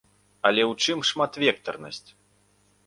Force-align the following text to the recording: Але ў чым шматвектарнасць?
Але 0.49 0.63
ў 0.71 0.87
чым 0.87 0.99
шматвектарнасць? 1.11 2.07